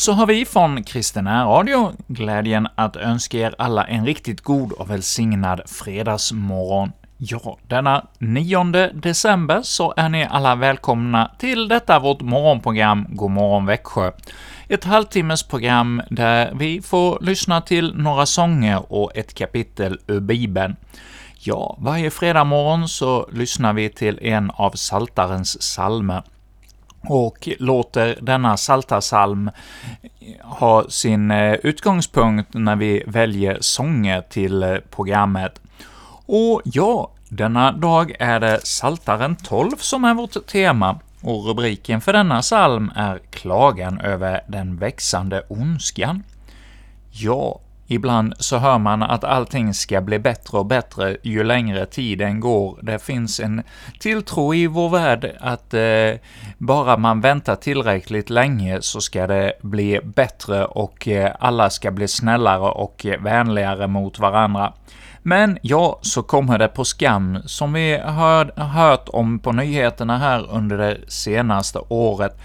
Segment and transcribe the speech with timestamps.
[0.00, 4.90] Så har vi från Kristen Radio glädjen att önska er alla en riktigt god och
[4.90, 6.92] välsignad fredagsmorgon.
[7.16, 13.66] Ja, denna 9 december så är ni alla välkomna till detta vårt morgonprogram God morgon
[13.66, 14.12] Växjö.
[14.68, 20.76] Ett halvtimmes program där vi får lyssna till några sånger och ett kapitel ur Bibeln.
[21.38, 26.22] Ja, varje fredag morgon så lyssnar vi till en av Saltarens psalmer
[27.02, 29.50] och låter denna saltarsalm
[30.42, 35.60] ha sin eh, utgångspunkt när vi väljer sånger till eh, programmet.
[36.26, 42.12] Och ja, denna dag är det Saltaren 12 som är vårt tema, och rubriken för
[42.12, 46.22] denna psalm är ”Klagan över den växande ondskan”.
[47.10, 47.60] Ja,
[47.92, 52.78] Ibland så hör man att allting ska bli bättre och bättre ju längre tiden går.
[52.82, 53.62] Det finns en
[53.98, 56.20] tilltro i vår värld att eh,
[56.58, 62.08] bara man väntar tillräckligt länge så ska det bli bättre och eh, alla ska bli
[62.08, 64.72] snällare och vänligare mot varandra.
[65.22, 70.50] Men ja, så kommer det på skam, som vi har hört om på nyheterna här
[70.50, 72.40] under det senaste året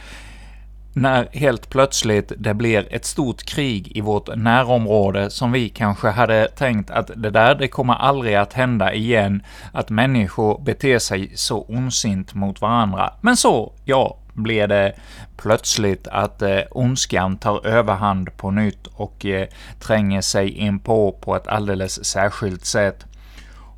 [0.95, 6.47] när helt plötsligt det blir ett stort krig i vårt närområde som vi kanske hade
[6.47, 11.61] tänkt att det där, det kommer aldrig att hända igen, att människor beter sig så
[11.61, 13.13] ondsint mot varandra.
[13.21, 14.93] Men så, ja, blir det
[15.37, 19.47] plötsligt att eh, ondskan tar överhand på nytt och eh,
[19.79, 23.05] tränger sig in på på ett alldeles särskilt sätt.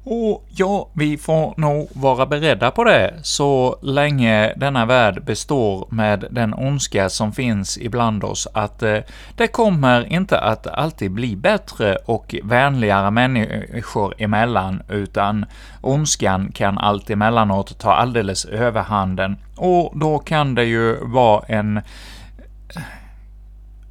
[0.10, 6.26] Och ja, vi får nog vara beredda på det, så länge denna värld består med
[6.32, 8.98] den ondska som finns ibland oss, att eh,
[9.36, 15.46] det kommer inte att alltid bli bättre och vänligare människor emellan, utan
[15.82, 21.82] ondskan kan allt emellanåt ta alldeles överhanden, och då kan det ju vara en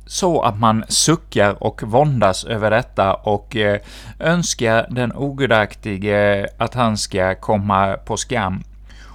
[0.06, 3.80] så att man suckar och våndas över detta och eh,
[4.20, 8.62] önskar den ogudaktige att han ska komma på skam.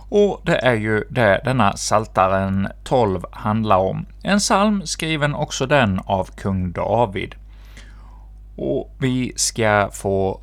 [0.10, 4.06] Och det är ju det denna Saltaren 12 handlar om.
[4.24, 7.36] En psalm skriven också den av kung David.
[8.56, 10.42] Och vi ska få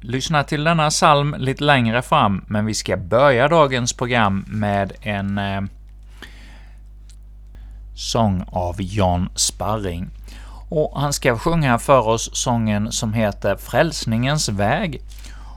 [0.00, 5.38] lyssna till denna psalm lite längre fram, men vi ska börja dagens program med en
[5.38, 5.60] eh,
[7.96, 10.10] sång av Jan Sparring.
[10.68, 15.02] Och han ska sjunga för oss sången som heter ”Frälsningens väg”.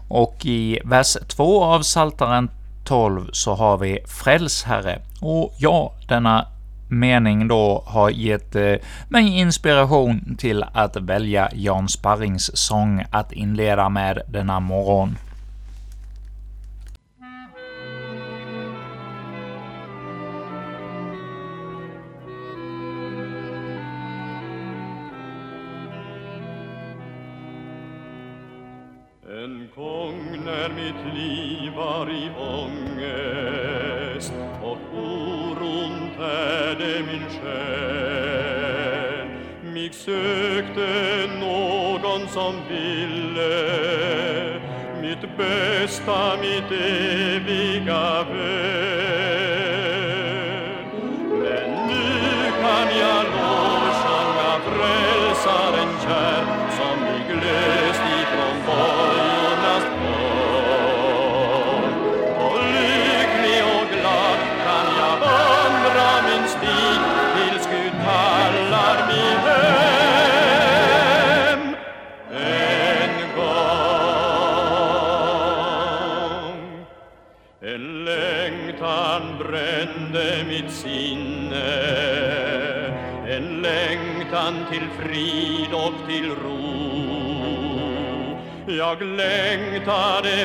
[0.07, 2.49] Och i vers 2 av Saltaren
[2.85, 5.01] 12 så har vi ”Fräls Herre”.
[5.21, 6.45] Och ja, denna
[6.89, 8.75] mening då har gett eh,
[9.09, 15.17] mig inspiration till att välja Jan Sparrings sång att inleda med denna morgon.
[42.69, 42.98] Någon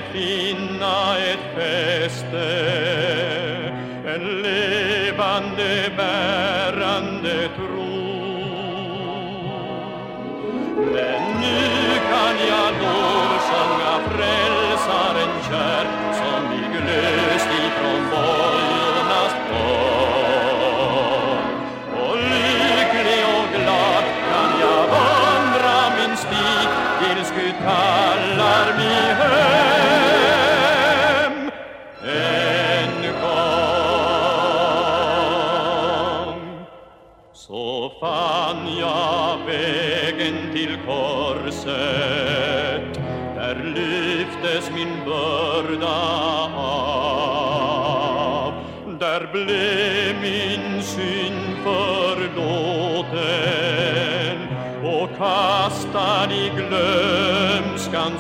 [0.05, 0.34] happy.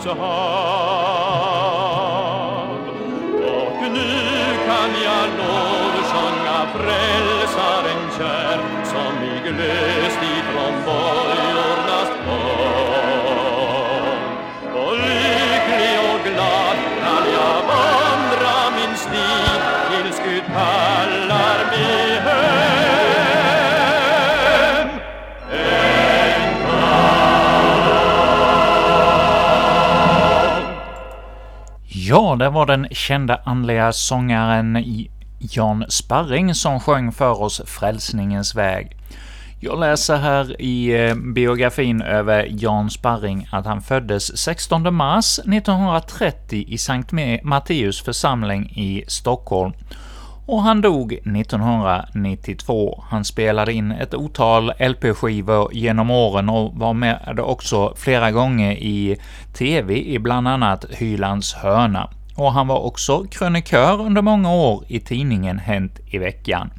[0.04, 0.43] to heart.
[32.34, 34.84] Ja, det var den kända andliga sångaren
[35.38, 38.96] Jan Sparring som sjöng för oss Frälsningens väg.
[39.60, 46.64] Jag läser här i eh, biografin över Jan Sparring att han föddes 16 mars 1930
[46.68, 49.72] i Sankt Matteus församling i Stockholm,
[50.46, 53.04] och han dog 1992.
[53.08, 59.16] Han spelade in ett otal LP-skivor genom åren och var med också flera gånger i
[59.58, 62.10] TV i bland annat Hylands hörna.
[62.36, 66.70] Och han var också krönikör under många år i tidningen Hänt i veckan.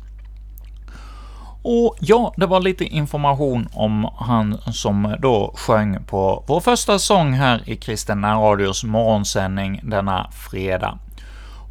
[1.67, 7.33] Och ja, det var lite information om han som då sjöng på vår första sång
[7.33, 10.99] här i Kristina Radios morgonsändning denna fredag.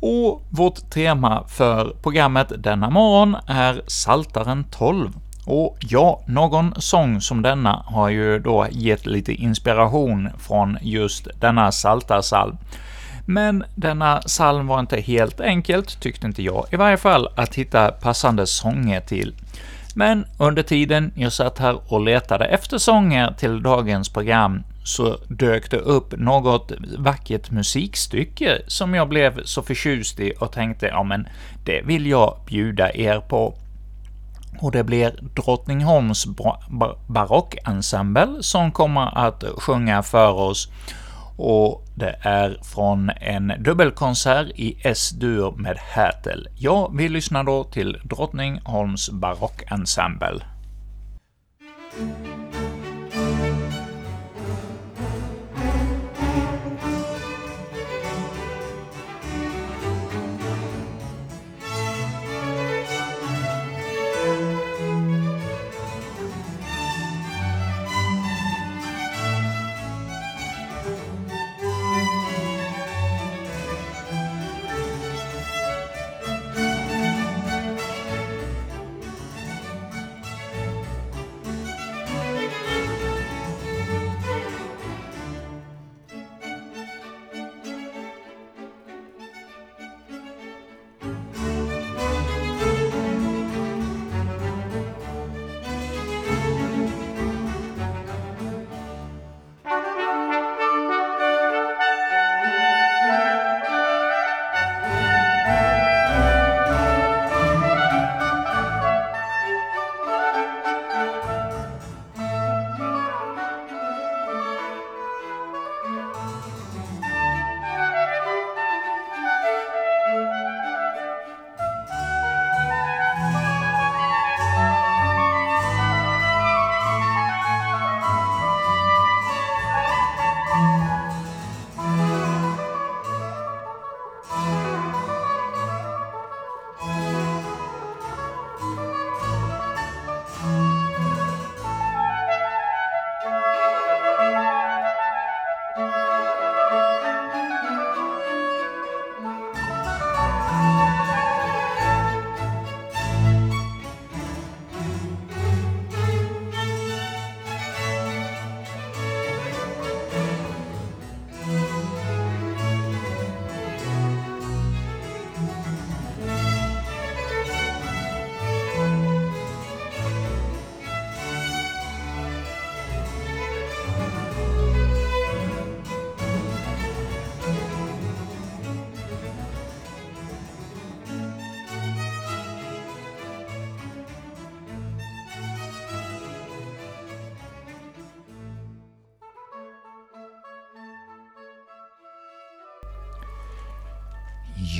[0.00, 5.12] Och vårt tema för programmet denna morgon är Saltaren 12.
[5.46, 11.72] Och ja, någon sång som denna har ju då gett lite inspiration från just denna
[11.72, 12.56] saltarsalm.
[13.26, 17.92] Men denna psalm var inte helt enkelt, tyckte inte jag i varje fall, att hitta
[17.92, 19.34] passande sånger till.
[19.94, 25.70] Men under tiden jag satt här och letade efter sånger till dagens program så dök
[25.70, 31.28] det upp något vackert musikstycke som jag blev så förtjust i och tänkte ja men
[31.64, 33.54] det vill jag bjuda er på.
[34.58, 36.26] Och det blir Drottningholms
[37.06, 40.68] barockensemble som kommer att sjunga för oss,
[41.36, 46.48] och det är från en dubbelkonsert i S-dur med Härtel.
[46.58, 50.40] Ja, vi lyssnar då till Drottningholms barockensemble.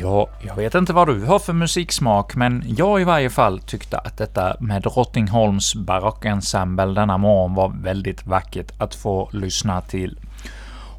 [0.00, 3.98] Ja, jag vet inte vad du har för musiksmak, men jag i varje fall tyckte
[3.98, 10.18] att detta med Drottningholms barockensemble denna morgon var väldigt vackert att få lyssna till.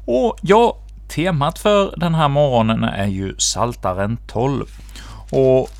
[0.06, 0.76] Och ja,
[1.08, 4.66] temat för den här morgonen är ju Saltaren 12.
[5.30, 5.70] Och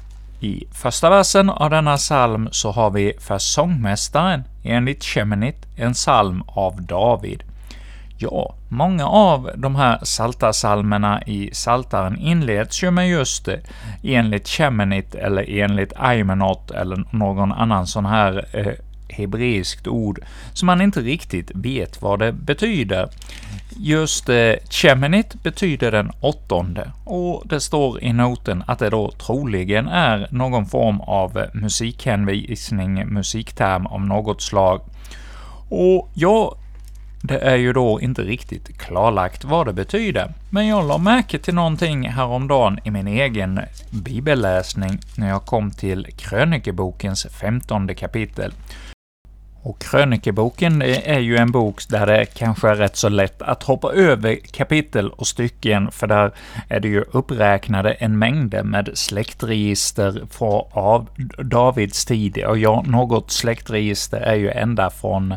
[0.41, 6.43] I första versen av denna psalm så har vi för sångmästaren, enligt Sheminit, en psalm
[6.47, 7.43] av David.
[8.19, 13.49] Ja, många av de här saltarsalmerna i Saltaren inleds ju med just
[14.03, 18.73] enligt Sheminit eller enligt Aimenot eller någon annan sån här eh,
[19.09, 20.21] hebreiskt ord
[20.53, 23.09] som man inte riktigt vet vad det betyder.
[23.79, 29.89] Just eh, Chemenit betyder den åttonde, och det står i noten att det då troligen
[29.89, 34.81] är någon form av eh, musikhänvisning, musikterm av något slag.
[35.69, 36.57] Och jag
[37.21, 41.55] det är ju då inte riktigt klarlagt vad det betyder, men jag la märke till
[41.55, 48.53] någonting häromdagen i min egen bibelläsning när jag kom till krönikebokens femtonde kapitel.
[49.63, 53.93] Och krönikeboken är ju en bok där det kanske är rätt så lätt att hoppa
[53.93, 56.31] över kapitel och stycken, för där
[56.69, 61.07] är det ju uppräknade en mängd med släktregister från
[61.39, 65.35] Davids tid, och ja, något släktregister är ju ända från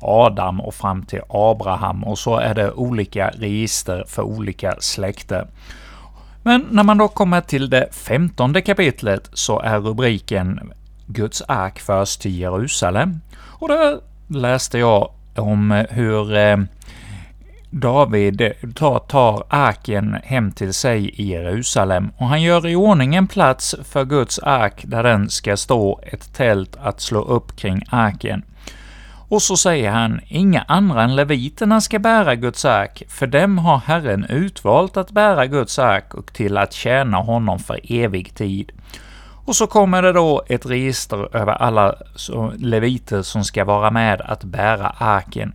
[0.00, 5.46] Adam och fram till Abraham, och så är det olika register för olika släkter.
[6.42, 10.72] Men när man då kommer till det femtonde kapitlet så är rubriken
[11.06, 16.56] Guds ark förs till Jerusalem, och där läste jag om hur eh,
[17.70, 23.26] David tar, tar arken hem till sig i Jerusalem, och han gör i ordning en
[23.26, 28.42] plats för Guds ark där den ska stå, ett tält att slå upp kring arken.
[29.28, 33.78] Och så säger han, inga andra än leviterna ska bära Guds ark, för dem har
[33.78, 38.72] Herren utvalt att bära Guds ark och till att tjäna honom för evig tid.
[39.44, 41.94] Och så kommer det då ett register över alla
[42.56, 45.52] leviter som ska vara med att bära arken.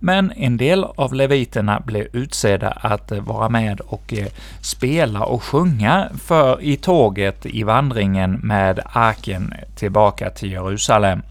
[0.00, 4.26] Men en del av leviterna blev utsedda att vara med och eh,
[4.60, 11.22] spela och sjunga för i tåget i vandringen med arken tillbaka till Jerusalem.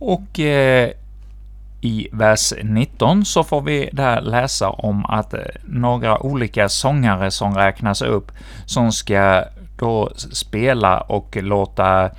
[0.00, 0.90] Och eh,
[1.80, 7.54] i vers 19 så får vi där läsa om att eh, några olika sångare som
[7.54, 8.32] räknas upp,
[8.66, 9.44] som ska
[9.78, 12.10] då spela och låta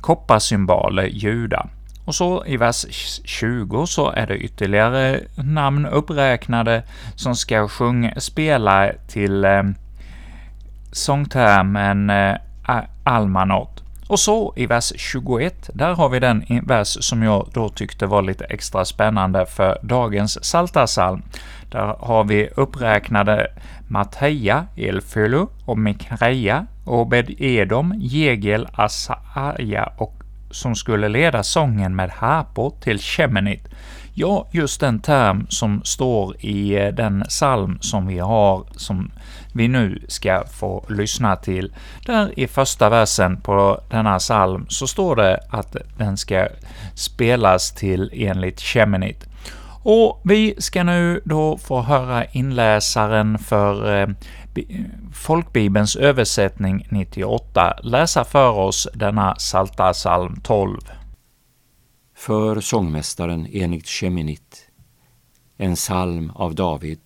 [0.00, 1.66] kopparsymboler ljuda.
[2.04, 2.86] Och så i vers
[3.24, 6.82] 20 så är det ytterligare namn uppräknade
[7.14, 9.62] som ska sjunga, spela till eh,
[10.92, 12.36] sångtermen eh,
[13.04, 13.82] Almanot.
[14.10, 18.22] Och så i vers 21, där har vi den vers som jag då tyckte var
[18.22, 21.22] lite extra spännande för dagens Psaltarpsalm.
[21.70, 23.46] Där har vi uppräknade
[23.88, 30.14] Matteja, Elfölu och Mikreja, Obed-Edom, Jegel, Asaja och
[30.50, 33.68] som skulle leda sången med harpor till Shemenit.
[34.14, 39.10] Ja, just den term som står i eh, den psalm som vi har, som
[39.52, 41.72] vi nu ska få lyssna till.
[42.06, 46.48] Där i första versen på denna psalm så står det att den ska
[46.94, 49.26] spelas till enligt Sheminit.
[49.82, 54.08] Och vi ska nu då få höra inläsaren för eh,
[55.12, 60.78] Folkbibelns översättning 98 läsa för oss denna Salta psalm 12.
[62.20, 64.66] För sångmästaren enligt Sheminit,
[65.56, 67.00] en psalm av David.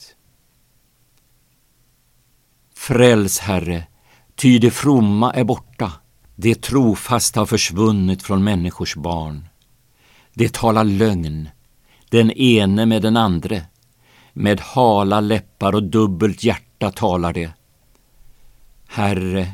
[2.75, 3.87] Fräls, Herre,
[4.35, 5.92] ty det fromma är borta,
[6.37, 9.49] det trofasta har försvunnit från människors barn.
[10.33, 11.49] Det talar lögn,
[12.11, 13.62] den ene med den andre,
[14.33, 17.50] med hala läppar och dubbelt hjärta talar det.
[18.87, 19.52] Herre,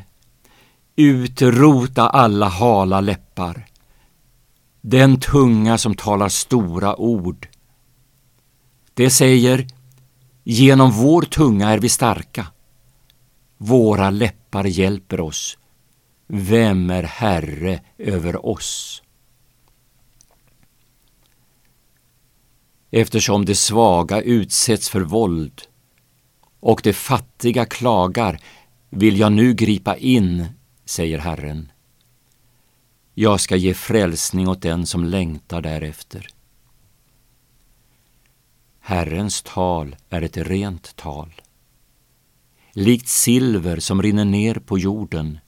[0.95, 3.70] utrota alla hala läppar,
[4.81, 7.47] den tunga som talar stora ord.
[8.93, 9.67] Det säger,
[10.43, 12.47] genom vår tunga är vi starka.
[13.57, 15.57] Våra läppar hjälper oss.
[16.27, 19.03] Vem är Herre över oss?
[22.91, 25.61] Eftersom de svaga utsätts för våld
[26.59, 28.39] och de fattiga klagar
[28.89, 30.45] vill jag nu gripa in,
[30.85, 31.71] säger Herren.
[33.13, 36.27] Jag ska ge frälsning åt den som längtar därefter.
[38.79, 41.41] Herrens tal är ett rent tal,
[42.71, 45.39] likt silver som rinner ner på jorden,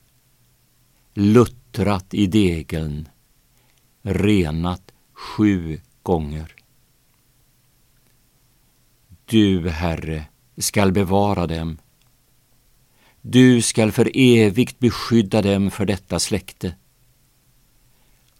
[1.14, 3.10] luttrat i degeln,
[4.02, 6.56] renat sju gånger.
[9.26, 10.26] Du, Herre,
[10.58, 11.78] skall bevara dem.
[13.22, 16.76] Du skall för evigt beskydda dem för detta släkte.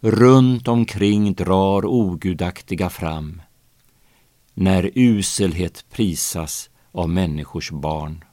[0.06, 3.42] Runt omkring drar ogudaktiga fram,
[4.54, 8.24] när uselhet prisas av människors barn.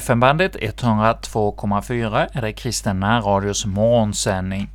[0.00, 4.68] FM-bandet 102,4 är det Kristen närradios morgonsändning.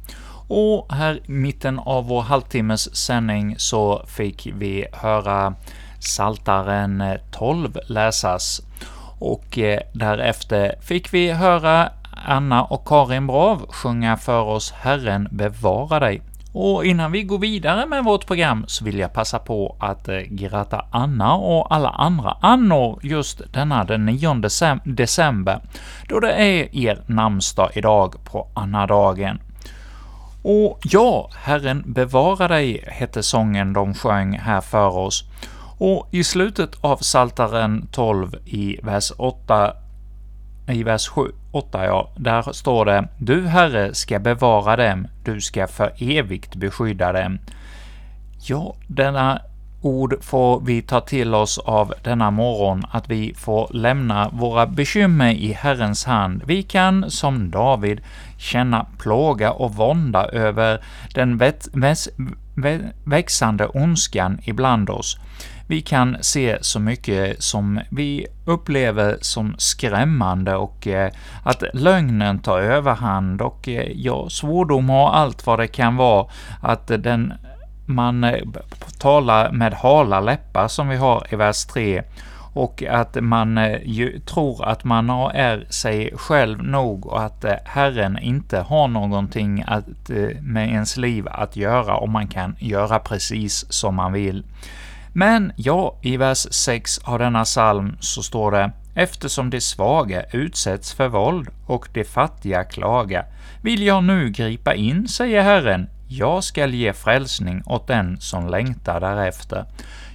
[0.48, 5.54] Och här i mitten av vår halvtimmes sändning så fick vi höra
[6.00, 8.62] Saltaren 12 läsas,
[9.20, 11.90] och eh, därefter fick vi höra
[12.26, 16.22] Anna och Karin Brav sjunga för oss ”Herren bevara dig”.
[16.58, 20.18] Och innan vi går vidare med vårt program så vill jag passa på att eh,
[20.18, 24.34] gratta Anna och alla andra annor just denna den 9
[24.84, 25.62] december,
[26.10, 29.40] då det är er namnsdag idag på Annadagen.
[30.44, 35.24] Och ja, Herren bevara dig, hette sången de sjöng här för oss.
[35.78, 39.74] Och i slutet av Saltaren 12 i vers 8,
[40.68, 45.68] i vers 7, 8 ja, där står det ”Du, Herre, ska bevara dem, du ska
[45.68, 47.40] för evigt beskydda dem”.
[48.48, 49.42] Ja, denna
[49.82, 55.34] ord får vi ta till oss av denna morgon, att vi får lämna våra bekymmer
[55.34, 56.44] i Herrens hand.
[56.46, 58.02] Vi kan, som David,
[58.38, 60.82] känna plåga och vånda över
[61.14, 61.42] den
[63.04, 65.18] växande ondskan ibland oss.
[65.68, 71.12] Vi kan se så mycket som vi upplever som skrämmande och eh,
[71.44, 76.28] att lögnen tar överhand och eh, ja, svordomar och allt vad det kan vara,
[76.62, 77.34] att den
[77.86, 78.40] man eh,
[79.00, 82.04] talar med hala läppar som vi har i vers 3
[82.54, 87.44] och att man eh, ju tror att man har- är sig själv nog och att
[87.44, 92.56] eh, Herren inte har någonting att, eh, med ens liv att göra och man kan
[92.60, 94.44] göra precis som man vill.
[95.18, 100.94] Men ja, i vers 6 av denna psalm så står det ”Eftersom de svaga utsätts
[100.94, 103.26] för våld och de fattiga klaga,
[103.62, 109.00] vill jag nu gripa in, säger Herren, jag skall ge frälsning åt den som längtar
[109.00, 109.66] därefter.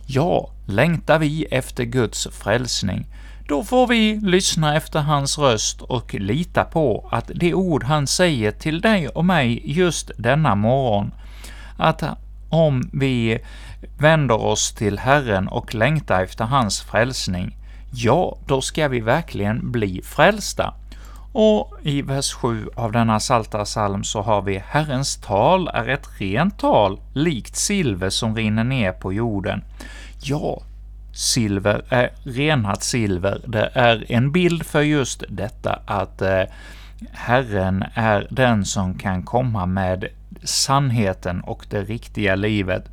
[0.06, 3.06] Ja, längtar vi efter Guds frälsning,
[3.48, 8.50] då får vi lyssna efter hans röst och lita på att de ord han säger
[8.50, 11.12] till dig och mig just denna morgon,
[11.76, 12.02] att
[12.50, 13.38] om vi
[13.98, 17.56] vänder oss till Herren och längtar efter hans frälsning,
[17.92, 20.74] ja, då ska vi verkligen bli frälsta.
[21.32, 26.08] Och i vers 7 av denna salta psalm så har vi ”Herrens tal är ett
[26.18, 29.64] rent tal, likt silver som rinner ner på jorden”.
[30.22, 30.62] Ja,
[31.12, 33.40] silver är renat silver.
[33.46, 36.42] Det är en bild för just detta att eh,
[37.12, 40.06] Herren är den som kan komma med
[40.42, 42.84] sannheten och det riktiga livet.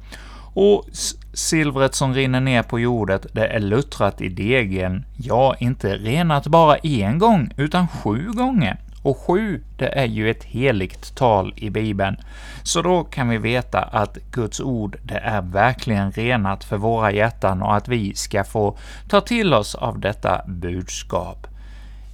[0.60, 0.86] Och
[1.34, 6.78] silvret som rinner ner på jordet, det är luttrat i degen, ja, inte renat bara
[6.78, 8.78] en gång, utan sju gånger.
[9.02, 12.18] Och sju, det är ju ett heligt tal i Bibeln.
[12.64, 17.62] Så då kan vi veta att Guds ord, det är verkligen renat för våra hjärtan
[17.62, 18.78] och att vi ska få
[19.10, 21.48] ta till oss av detta budskap.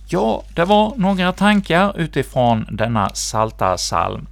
[0.07, 4.27] Ja, det var några tankar utifrån denna salta salm.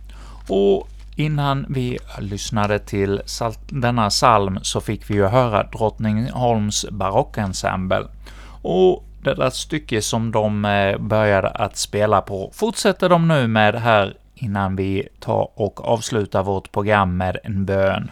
[0.48, 0.88] Och
[1.22, 3.22] innan vi lyssnade till
[3.70, 8.08] denna psalm så fick vi ju höra Drottningholms barockensemble.
[8.62, 13.76] Och det där stycke som de eh, började att spela på fortsätter de nu med
[13.76, 18.12] här innan vi tar och avslutar vårt program med en bön.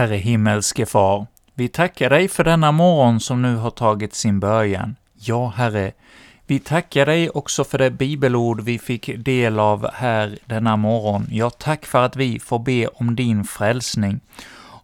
[0.00, 4.96] Herre himmelske Far, vi tackar dig för denna morgon som nu har tagit sin början.
[5.14, 5.92] Ja, Herre,
[6.46, 11.26] vi tackar dig också för det bibelord vi fick del av här denna morgon.
[11.30, 14.20] Ja, tack för att vi får be om din frälsning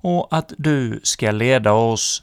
[0.01, 2.23] och att du ska leda oss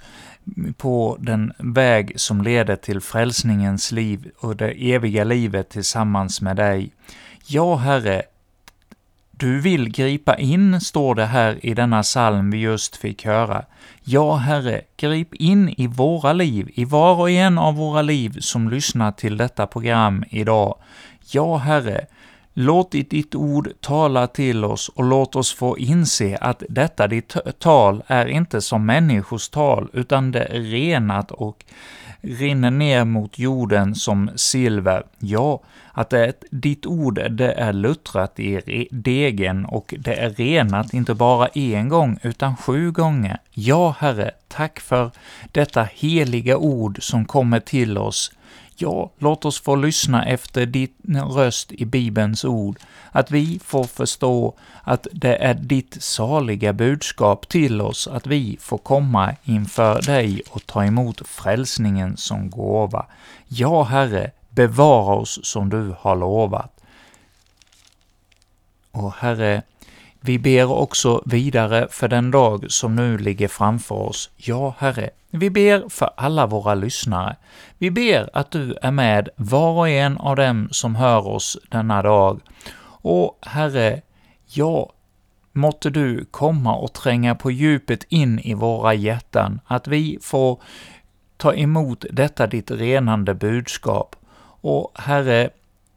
[0.77, 6.91] på den väg som leder till frälsningens liv och det eviga livet tillsammans med dig.
[7.47, 8.23] Ja, Herre,
[9.43, 13.65] du vill gripa in, står det här i denna psalm vi just fick höra.
[14.03, 18.69] Ja, Herre, grip in i våra liv, i var och en av våra liv som
[18.69, 20.75] lyssnar till detta program idag.
[21.31, 22.05] Ja, Herre,
[22.53, 28.03] låt ditt ord tala till oss och låt oss få inse att detta ditt tal
[28.07, 31.65] är inte som människors tal, utan det är renat och
[32.23, 35.03] rinner ner mot jorden som silver.
[35.19, 40.93] Ja, att det är, ditt ord det är luttrat i degen och det är renat
[40.93, 43.37] inte bara en gång utan sju gånger.
[43.51, 45.11] Ja, Herre, tack för
[45.51, 48.31] detta heliga ord som kommer till oss.
[48.75, 52.79] Ja, låt oss få lyssna efter din röst i Bibelns ord,
[53.11, 58.77] att vi får förstå att det är ditt saliga budskap till oss, att vi får
[58.77, 63.05] komma inför dig och ta emot frälsningen som gåva.
[63.47, 66.79] Ja, Herre, bevara oss som du har lovat.
[68.91, 69.61] Och Herre,
[70.25, 74.29] vi ber också vidare för den dag som nu ligger framför oss.
[74.37, 77.35] Ja, Herre, vi ber för alla våra lyssnare.
[77.77, 82.01] Vi ber att du är med var och en av dem som hör oss denna
[82.01, 82.41] dag.
[82.85, 84.01] Och Herre,
[84.47, 84.93] ja,
[85.51, 90.61] måtte du komma och tränga på djupet in i våra hjärtan, att vi får
[91.37, 94.15] ta emot detta ditt renande budskap.
[94.61, 95.49] Och Herre,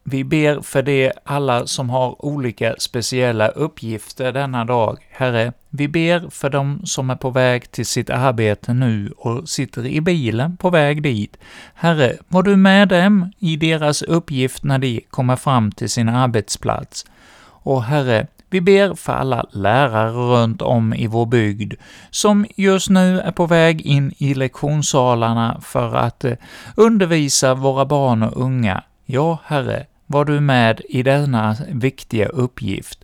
[0.08, 4.98] vi ber för det alla som har olika speciella uppgifter denna dag.
[5.10, 9.86] Herre, vi ber för dem som är på väg till sitt arbete nu och sitter
[9.86, 11.36] i bilen på väg dit.
[11.74, 17.06] Herre, var du med dem i deras uppgift när de kommer fram till sin arbetsplats.
[17.42, 21.74] Och Herre, vi ber för alla lärare runt om i vår bygd,
[22.10, 26.32] som just nu är på väg in i lektionssalarna för att eh,
[26.76, 28.82] undervisa våra barn och unga.
[29.04, 32.98] Ja, Herre, var du med i denna viktiga uppgift.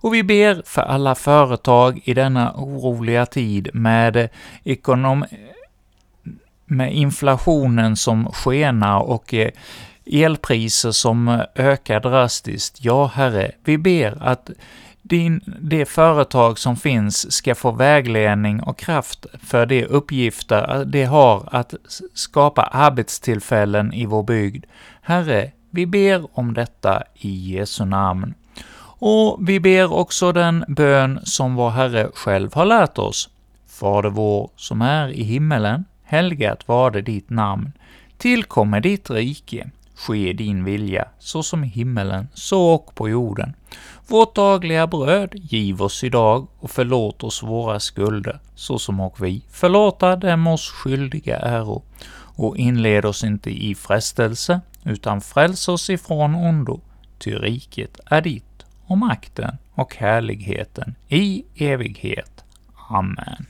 [0.00, 4.28] Och vi ber för alla företag i denna oroliga tid med
[4.64, 5.24] ekonom
[6.66, 9.50] med inflationen som skenar och eh,
[10.06, 12.84] elpriser som ökar drastiskt.
[12.84, 14.50] Ja, Herre, vi ber att
[15.02, 21.48] din, det företag som finns ska få vägledning och kraft för de uppgifter det har
[21.52, 21.74] att
[22.14, 24.64] skapa arbetstillfällen i vår bygd.
[25.02, 28.34] Herre, vi ber om detta i Jesu namn.
[29.00, 33.28] Och vi ber också den bön som vår Herre själv har lärt oss.
[33.66, 37.72] Fader vår, som är i himmelen, helgat varde ditt namn.
[38.18, 39.70] Tillkommer ditt rike.
[39.98, 43.54] Ske din vilja, så som i himmelen, så och på jorden.
[44.06, 49.42] Vårt dagliga bröd giv oss idag och förlåt oss våra skulder, så som och vi
[49.50, 51.82] förlåta dem oss skyldiga äro.
[52.36, 56.80] Och inled oss inte i frestelse, utan fräls oss ifrån ondo,
[57.18, 62.44] ty riket är ditt, och makten och härligheten i evighet.
[62.88, 63.46] Amen.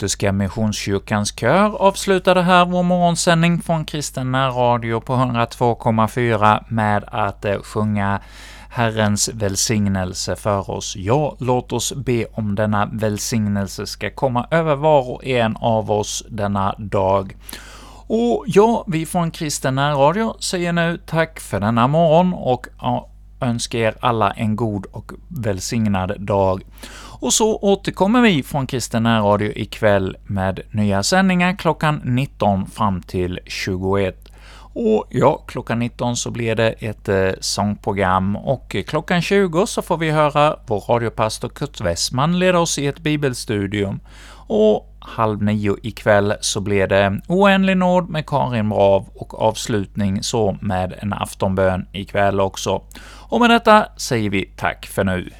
[0.00, 7.62] Lutherska Missionskyrkans kör avslutade här vår morgonsändning från Kristen Radio på 102,4 med att eh,
[7.62, 8.20] sjunga
[8.70, 10.96] Herrens välsignelse för oss.
[10.96, 16.24] Ja, låt oss be om denna välsignelse ska komma över var och en av oss
[16.28, 17.36] denna dag.
[18.06, 22.66] Och ja, vi från Kristen Radio säger nu tack för denna morgon och
[23.40, 26.62] önskar er alla en god och välsignad dag.
[27.20, 33.40] Och så återkommer vi från Kristen Radio ikväll med nya sändningar klockan 19 fram till
[33.46, 34.28] 21.
[34.72, 39.82] Och ja, klockan 19 så blir det ett eh, sångprogram och eh, klockan 20 så
[39.82, 44.00] får vi höra vår radiopastor Kurt Westman leda oss i ett bibelstudium.
[44.46, 50.56] Och halv nio ikväll så blir det Oändlig nåd med Karin Brav och avslutning så
[50.60, 52.82] med en aftonbön ikväll också.
[53.28, 55.30] Och med detta säger vi tack för nu.